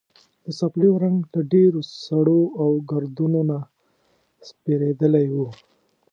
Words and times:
د 0.43 0.47
څپلیو 0.59 1.01
رنګ 1.03 1.17
له 1.33 1.41
ډېرو 1.53 1.79
سړو 2.05 2.41
او 2.61 2.69
ګردونو 2.91 3.39
نه 3.49 3.59
سپېرېدلی 4.47 5.27
و. 5.33 5.35